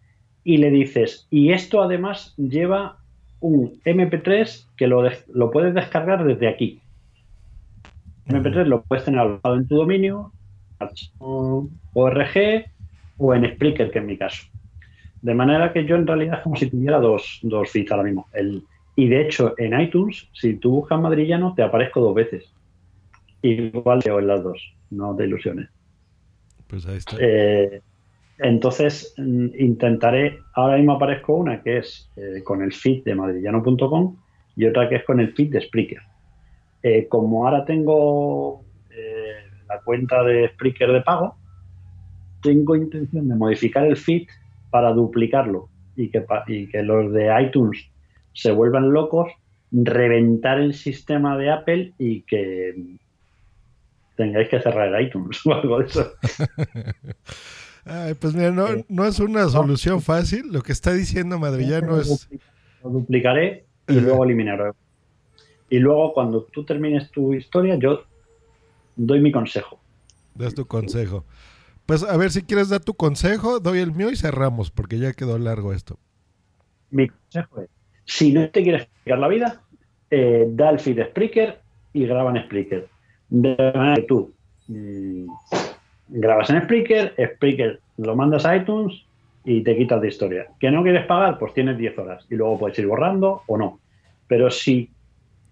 [0.44, 2.98] y le dices, y esto además lleva
[3.40, 6.82] un MP3 que lo, lo puedes descargar desde aquí.
[8.28, 10.32] MP3 lo puedes tener alojado en tu dominio,
[11.20, 12.66] ORG
[13.18, 14.48] o en Spreaker, que en mi caso.
[15.22, 18.28] De manera que yo en realidad es como si tuviera dos, dos feeds ahora mismo.
[18.34, 18.64] El,
[19.00, 22.54] y de hecho, en iTunes, si tú buscas madrillano, te aparezco dos veces.
[23.42, 25.70] Igual veo en las dos, no te ilusiones.
[26.68, 27.16] Pues ahí está.
[27.18, 27.82] Eh,
[28.40, 34.18] entonces, mm, intentaré, ahora mismo aparezco una que es eh, con el feed de madrillano.com
[34.58, 36.02] y otra que es con el feed de Spreaker.
[36.84, 38.66] Eh, como ahora tengo
[39.70, 41.38] la cuenta de Spreaker de pago,
[42.42, 44.28] tengo intención de modificar el feed
[44.72, 47.90] para duplicarlo y que, y que los de iTunes
[48.34, 49.32] se vuelvan locos,
[49.72, 52.98] reventar el sistema de Apple y que
[54.16, 56.12] tengáis que cerrar iTunes o algo de eso.
[58.20, 60.52] pues mira, no, no, es una solución fácil.
[60.52, 62.30] Lo que está diciendo Madrillano es.
[62.84, 64.72] Lo duplicaré y luego eliminaré.
[65.70, 68.04] Y luego, cuando tú termines tu historia, yo
[68.96, 69.80] doy mi consejo.
[70.36, 71.26] Das tu consejo.
[71.86, 75.14] Pues a ver si quieres dar tu consejo, doy el mío y cerramos, porque ya
[75.14, 75.98] quedó largo esto.
[76.92, 77.70] Mi consejo es:
[78.10, 79.62] si no te quieres explicar la vida,
[80.10, 81.60] eh, da el feed Spreaker
[81.94, 82.88] y graba en Spreaker
[83.30, 84.34] de manera que tú
[84.68, 85.28] mm,
[86.08, 89.06] grabas en Spreaker, Spreaker lo mandas a iTunes
[89.46, 90.48] y te quitas de historia.
[90.60, 91.38] ¿Que no quieres pagar?
[91.38, 93.80] Pues tienes 10 horas y luego puedes ir borrando o no.
[94.28, 94.90] Pero si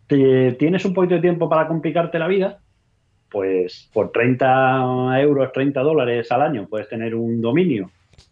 [0.08, 2.60] tienes un poquito de tiempo para complicarte la vida,
[3.30, 7.92] pues por 30 euros, 30 dólares al año puedes tener un dominio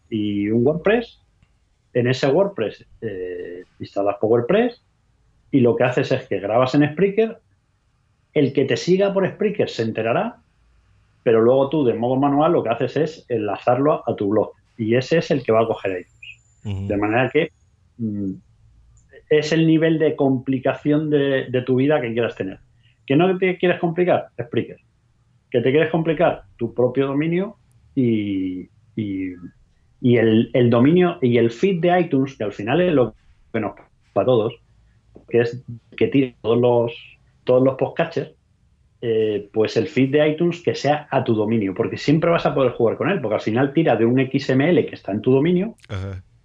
[0.10, 1.22] y un WordPress.
[1.96, 4.84] En ese WordPress eh, instalas PowerPress
[5.50, 7.40] y lo que haces es que grabas en Spreaker,
[8.34, 10.38] el que te siga por Spreaker se enterará,
[11.24, 14.96] pero luego tú de modo manual lo que haces es enlazarlo a tu blog y
[14.96, 16.88] ese es el que va a coger ellos.
[16.88, 17.52] De manera que
[17.98, 18.34] mm,
[19.30, 22.60] es el nivel de complicación de, tu vida que quieras tener.
[23.06, 24.30] ¿Que no te quieres complicar?
[24.42, 24.78] Spreaker.
[25.50, 26.44] ¿Que te quieres complicar?
[26.58, 27.58] Tu propio dominio
[27.96, 28.68] y,
[30.02, 33.16] el, dominio y el feed de iTunes, que al final es lo
[33.54, 33.74] que nos
[34.14, 34.54] para todos,
[35.30, 35.64] que es
[35.98, 36.94] que tire todos los
[37.44, 38.32] todos los podcatchers,
[39.02, 42.56] eh, pues el feed de iTunes que sea a tu dominio, porque siempre vas a
[42.56, 45.32] poder jugar con él, porque al final tira de un XML que está en tu
[45.32, 45.76] dominio,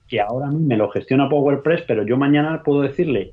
[0.06, 3.32] que ahora me lo gestiona PowerPress, pero yo mañana puedo decirle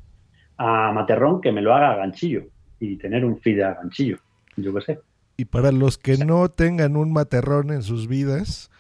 [0.58, 2.44] a Materrón que me lo haga a ganchillo
[2.80, 4.18] y tener un feed a ganchillo,
[4.56, 5.00] yo qué sé.
[5.36, 8.72] Y para los que no tengan un Materrón en sus vidas,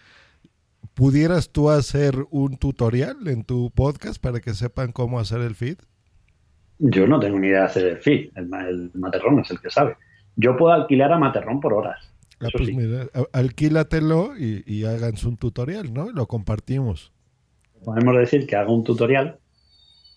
[0.97, 5.77] ¿pudieras tú hacer un tutorial en tu podcast para que sepan cómo hacer el feed?
[6.79, 9.95] Yo no tengo ni idea de hacer el feed, el, Materrón es el que sabe.
[10.35, 12.11] Yo puedo alquilar a Materrón por horas.
[12.39, 16.09] Ah, pues mira, alquílatelo y, y hagan un tutorial, ¿no?
[16.09, 17.13] Y lo compartimos.
[17.83, 19.37] Podemos decir que haga un tutorial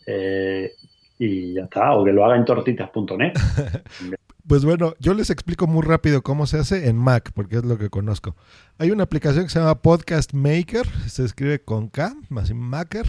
[0.07, 0.73] eh,
[1.19, 3.35] y ya está, o que lo haga en tortitas.net.
[4.51, 7.79] Pues bueno, yo les explico muy rápido cómo se hace en Mac, porque es lo
[7.79, 8.35] que conozco.
[8.79, 13.09] Hay una aplicación que se llama Podcast Maker, se escribe con K, más Maker,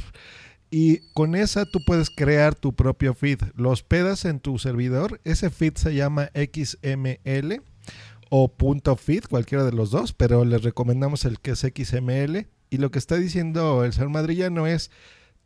[0.69, 3.39] y con esa tú puedes crear tu propio feed.
[3.55, 5.19] Lo hospedas en tu servidor.
[5.23, 7.63] Ese feed se llama XML
[8.29, 8.53] o
[8.95, 12.45] .feed, cualquiera de los dos, pero les recomendamos el que es XML.
[12.69, 14.91] Y lo que está diciendo el señor madrillano es,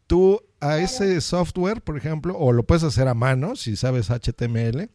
[0.08, 4.90] tú a ese software, por ejemplo, o lo puedes hacer a mano, si sabes HTML,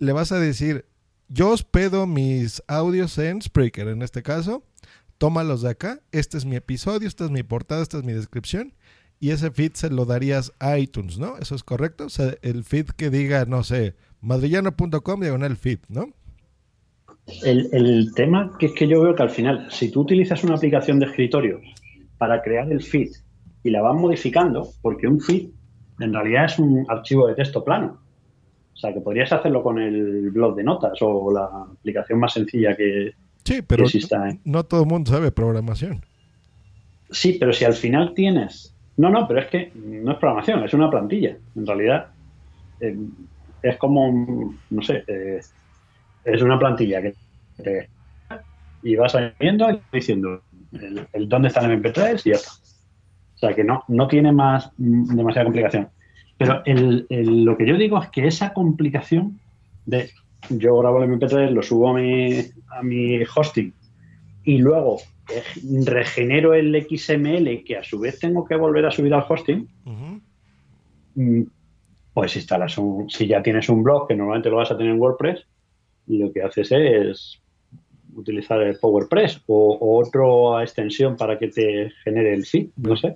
[0.00, 0.86] le vas a decir,
[1.28, 4.64] yo hospedo mis audios en Spreaker, en este caso,
[5.18, 8.72] tómalos de acá, este es mi episodio, esta es mi portada, esta es mi descripción,
[9.20, 11.36] y ese feed se lo darías a iTunes, ¿no?
[11.36, 12.06] ¿Eso es correcto?
[12.06, 16.08] O sea, el feed que diga, no sé, madrillano.com diagonal feed, ¿no?
[17.44, 20.98] El, tema que es que yo veo que al final, si tú utilizas una aplicación
[20.98, 21.60] de escritorio
[22.16, 23.10] para crear el feed
[23.62, 25.50] y la vas modificando, porque un feed
[26.00, 28.00] en realidad es un archivo de texto plano.
[28.80, 32.74] O sea, que podrías hacerlo con el blog de notas o la aplicación más sencilla
[32.74, 33.12] que,
[33.44, 33.84] sí, pero
[34.44, 36.02] no todo el mundo sabe programación.
[37.10, 40.72] Sí, pero si al final tienes No, no, pero es que no es programación, es
[40.72, 41.36] una plantilla.
[41.54, 42.06] En realidad,
[42.80, 42.96] eh,
[43.62, 45.40] es como, no sé, eh,
[46.24, 47.14] es una plantilla que
[47.62, 47.90] te,
[48.82, 50.40] y vas viendo y diciendo
[51.12, 52.52] el, dónde está el MP3 y ya está.
[53.34, 55.90] O sea que no, no tiene más demasiada complicación.
[56.40, 59.38] Pero lo que yo digo es que esa complicación
[59.84, 60.08] de
[60.48, 63.74] yo grabo el MP3, lo subo a mi, a mi hosting
[64.42, 65.00] y luego
[65.84, 69.68] regenero el XML que a su vez tengo que volver a subir al hosting,
[71.14, 71.42] mm,
[72.14, 74.98] pues instalas un, si ya tienes un blog que normalmente lo vas a tener en
[74.98, 75.46] WordPress,
[76.06, 77.42] lo que haces es
[78.14, 83.12] utilizar el PowerPress o, otra extensión para que te genere el feed, no sé.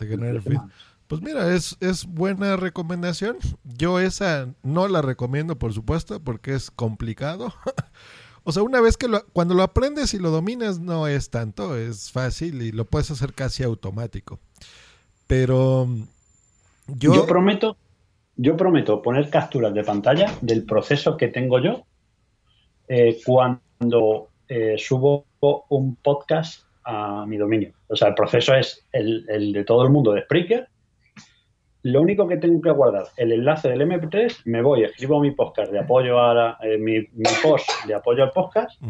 [1.07, 3.37] Pues mira, es, es buena recomendación.
[3.65, 7.53] Yo esa no la recomiendo, por supuesto, porque es complicado.
[8.45, 11.77] o sea, una vez que lo, cuando lo aprendes y lo dominas no es tanto,
[11.77, 14.41] es fácil y lo puedes hacer casi automático.
[15.27, 15.89] Pero
[16.87, 17.77] yo, yo prometo,
[18.37, 21.85] yo prometo poner capturas de pantalla del proceso que tengo yo
[22.89, 25.27] eh, cuando eh, subo
[25.69, 27.73] un podcast a mi dominio.
[27.89, 30.69] O sea, el proceso es el, el de todo el mundo de Spreaker
[31.85, 35.71] lo único que tengo que guardar, el enlace del MP3, me voy, escribo mi podcast
[35.71, 37.03] de apoyo a eh, mi,
[37.43, 38.81] post de apoyo al podcast,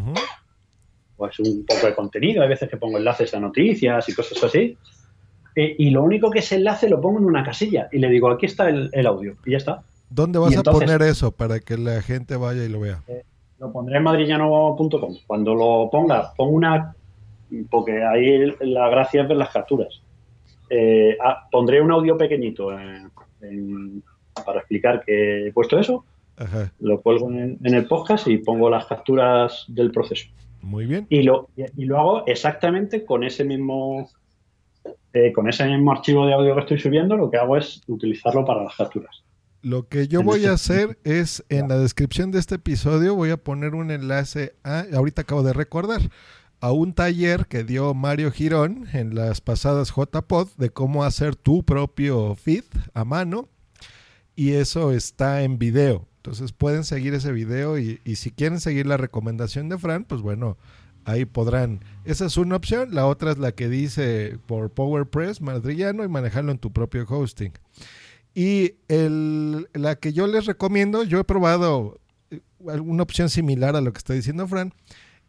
[1.16, 4.78] pues un poco de contenido, hay veces que pongo enlaces a noticias y cosas así,
[5.57, 8.30] eh, y lo único que ese enlace lo pongo en una casilla y le digo,
[8.30, 9.83] aquí está el, audio, y ya está.
[10.09, 13.02] ¿Dónde vas a poner eso para que la gente vaya y lo vea?
[13.09, 13.24] Eh,
[13.59, 15.16] lo pondré en madrillano.com.
[15.26, 16.94] Cuando lo ponga, pongo una,
[17.68, 20.03] porque ahí la gracia es ver las capturas
[20.70, 22.68] eh, ah, pondré un audio pequeñito
[24.44, 26.05] para explicar que he puesto eso.
[26.81, 30.29] Lo cuelgo en, el podcast y pongo las capturas del proceso.
[30.62, 31.07] Muy bien.
[31.11, 34.09] Y lo, y, lo hago exactamente con ese mismo
[35.12, 38.44] eh, con ese mismo archivo de audio que estoy subiendo, lo que hago es utilizarlo
[38.44, 39.22] para las capturas.
[39.62, 43.38] Lo que yo voy a hacer es en la descripción de este episodio voy a
[43.38, 46.03] poner un enlace a, ahorita acabo de recordar,
[46.64, 51.62] a un taller que dio Mario Girón en las pasadas JPod de cómo hacer tu
[51.62, 53.50] propio feed a mano.
[54.35, 56.09] Y eso está en video.
[56.16, 60.57] Entonces pueden seguir ese video y, si quieren seguir la recomendación de Fran, pues bueno,
[61.05, 61.81] ahí podrán.
[62.07, 62.94] Esa es una opción.
[62.94, 67.53] La otra es la que dice por PowerPress madrillano y manejarlo en tu propio hosting.
[68.35, 72.00] Y el, la que yo les recomiendo, yo he probado
[72.31, 74.72] eh, una opción similar a lo que está diciendo Fran,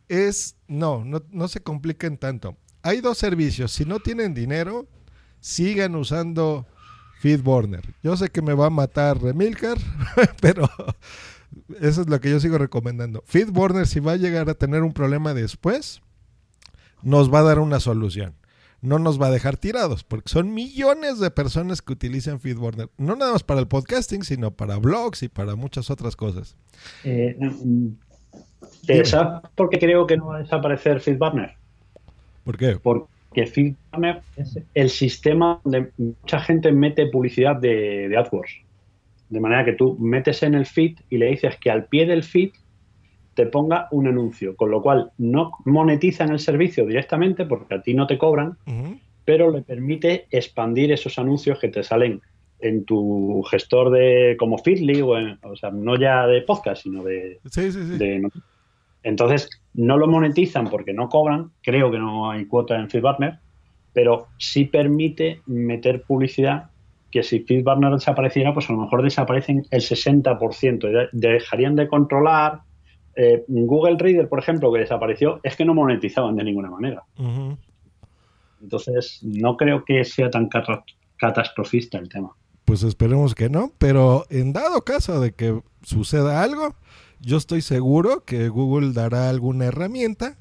[0.09, 2.57] es, no, no, se compliquen tanto.
[2.81, 3.71] Hay dos servicios.
[3.71, 4.87] Si no tienen dinero,
[5.39, 6.67] sigan usando
[7.19, 7.81] FeedBurner.
[8.03, 9.77] Yo sé que me va a matar Remilcar,
[10.41, 10.69] pero
[11.79, 13.23] eso es lo que yo sigo recomendando.
[13.25, 16.01] FeedBurner, si va a llegar a tener un problema después,
[17.01, 18.35] nos va a dar una solución.
[18.81, 22.89] No nos va a dejar tirados, porque son millones de personas que utilizan FeedBurner.
[22.97, 26.55] No nada más para el podcasting, sino para blogs y para muchas otras cosas.
[27.03, 27.35] Eh,
[29.03, 31.53] ¿Sabes por qué creo que no va a desaparecer FeedBurner?
[32.43, 32.77] ¿Por qué?
[32.81, 38.61] Porque FeedBurner es el sistema donde mucha gente mete publicidad de, AdWords.
[39.29, 42.23] De manera que tú metes en el feed y le dices que al pie del
[42.23, 42.51] feed
[43.33, 47.93] te ponga un anuncio, con lo cual no monetizan el servicio directamente porque a ti
[47.93, 48.57] no te cobran,
[49.25, 52.21] pero le permite expandir esos anuncios que te salen
[52.59, 55.09] en tu gestor de como Feedly o,
[55.43, 58.21] o sea, no ya de podcast, sino de, sí, sí, sí.
[59.03, 63.39] entonces, no lo monetizan porque no cobran, creo que no hay cuota en FeedBurner,
[63.93, 66.69] pero sí permite meter publicidad
[67.15, 72.59] que si FeedBurner desapareciera, pues a lo mejor desaparecen el 60%, dejarían de controlar.
[73.15, 77.03] Eh, Google Reader, por ejemplo, que desapareció, es que no monetizaban de ninguna manera.
[78.61, 80.49] Entonces, no creo que sea tan
[81.17, 82.35] catastrofista el tema.
[82.65, 86.75] Pues esperemos que no, pero en dado caso de que suceda algo,
[87.21, 90.37] yo estoy seguro que Google dará alguna herramienta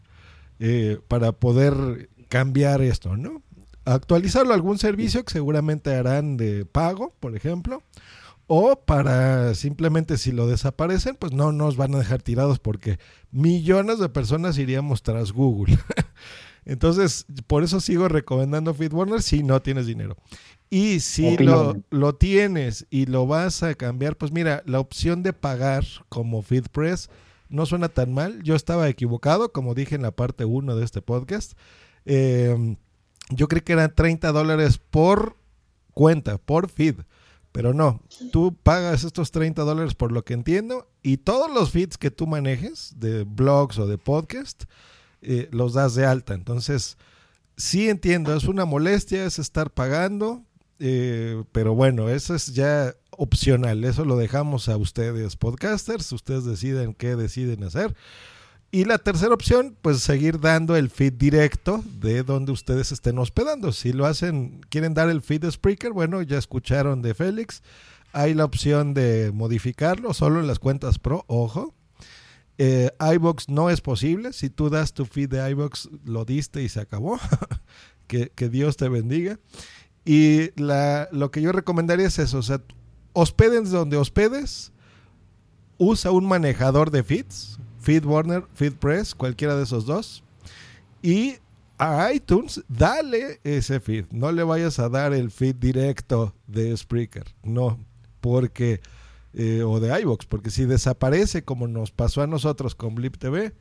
[0.58, 3.42] eh, para poder cambiar esto, ¿no?
[3.84, 7.82] Actualizarlo a algún servicio que seguramente harán de pago, por ejemplo,
[8.46, 12.98] o para simplemente si lo desaparecen, pues no nos van a dejar tirados porque
[13.30, 15.78] millones de personas iríamos tras Google.
[16.66, 20.16] Entonces, por eso sigo recomendando FeedBurner si no tienes dinero.
[20.70, 25.84] Y si lo, tienes y lo vas a cambiar, pues mira, la opción de pagar
[26.08, 27.10] como FeedPress
[27.48, 28.42] no suena tan mal.
[28.42, 31.52] Yo estaba equivocado, como dije en la parte 1 de este podcast.
[32.04, 32.76] Em,
[33.30, 35.36] yo creí que eran 30 dólares por
[35.92, 36.96] cuenta, por feed.
[37.52, 38.00] Pero no,
[38.32, 42.26] tú pagas estos 30 dólares por lo que entiendo y todos los feeds que tú
[42.26, 44.64] manejes de blogs o de podcast
[45.22, 46.34] eh, los das de alta.
[46.34, 46.98] Entonces,
[47.56, 50.42] sí entiendo, es una molestia, es estar pagando,
[50.86, 56.92] eh, pero bueno, eso es ya opcional, eso lo dejamos a ustedes podcasters, ustedes deciden
[56.92, 57.94] qué deciden hacer.
[58.70, 63.72] Y la tercera opción, pues seguir dando el feed directo de donde ustedes estén hospedando.
[63.72, 67.62] Si lo hacen, quieren dar el feed de Spreaker, bueno, ya escucharon de Félix.
[68.12, 71.72] Hay la opción de modificarlo solo en las cuentas Pro, ojo.
[72.58, 74.34] Eh, iBox no es posible.
[74.34, 77.18] Si tú das tu feed de iBox, lo diste y se acabó.
[78.06, 79.38] que, que, Dios te bendiga.
[80.04, 82.38] Y lo que yo recomendaría es eso.
[82.38, 82.60] O sea,
[83.12, 84.72] hospeden donde hospedes.
[85.76, 90.24] Usa un manejador de feeds FeedBurner, FeedPress, cualquiera de esos dos.
[91.02, 91.36] Y
[91.78, 94.06] a iTunes, dale ese feed.
[94.10, 97.26] No le vayas a dar el feed directo de Spreaker.
[97.42, 97.78] No,
[98.20, 98.80] porque.
[99.36, 103.52] Eh, o de iBox, porque si desaparece como nos pasó a nosotros con Blip TV,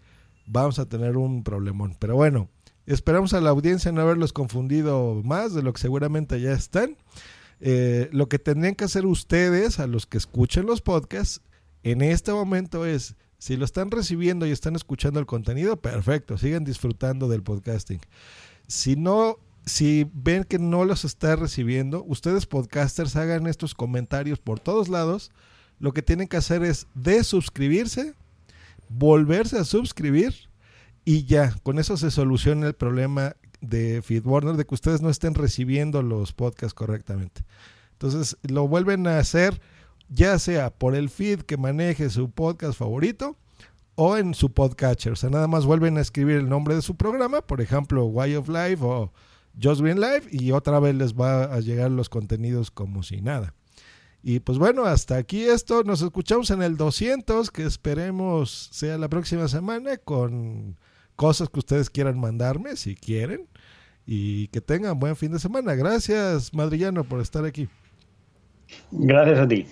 [0.46, 1.98] vamos a tener un problemón.
[1.98, 2.48] Pero bueno,
[2.86, 6.98] esperamos a la audiencia no haberlos confundido más de lo que seguramente ya están.
[7.60, 11.42] Eh, lo que tendrían que hacer ustedes, a los que escuchen los podcasts,
[11.84, 16.64] en este momento es si lo están recibiendo y están escuchando el contenido, perfecto, sigan
[16.64, 18.00] disfrutando del podcasting.
[18.68, 24.60] Si no, si ven que no los está recibiendo, ustedes podcasters hagan estos comentarios por
[24.60, 25.32] todos lados.
[25.80, 28.14] Lo que tienen que hacer es desuscribirse,
[28.88, 30.34] volverse a suscribir
[31.06, 35.36] y ya, con eso se soluciona el problema de FeedBurner de que ustedes no estén
[35.36, 37.44] recibiendo los podcasts correctamente.
[37.94, 39.62] Entonces lo vuelven a hacer
[40.10, 43.38] ya sea por el feed que maneje su podcast favorito
[43.96, 45.14] o en su podcatcher.
[45.14, 48.36] O sea, nada más vuelven a escribir el nombre de su programa, por ejemplo, Why
[48.36, 49.12] of Life o
[49.62, 53.54] Just Green Life, y otra vez les va a llegar los contenidos como si nada.
[54.24, 55.84] Y pues bueno, hasta aquí esto.
[55.84, 60.78] Nos escuchamos en el 200, que esperemos sea la próxima semana, con
[61.16, 63.48] cosas que ustedes quieran mandarme, si quieren.
[64.06, 65.76] Y que tengan buen fin de semana.
[65.76, 67.70] Gracias, Madrillano, por estar aquí.
[68.92, 69.66] Gracias a ti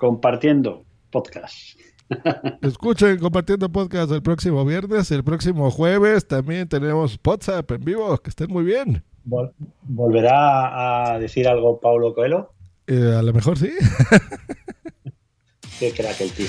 [0.00, 1.78] compartiendo podcast.
[2.62, 8.30] Escuchen compartiendo podcast el próximo viernes, el próximo jueves también tenemos WhatsApp en vivo, que
[8.30, 9.04] estén muy bien.
[9.82, 12.52] ¿Volverá a decir algo Paulo Coelho?
[12.86, 13.70] Eh, a lo mejor sí.
[15.78, 16.48] Qué crack el tío.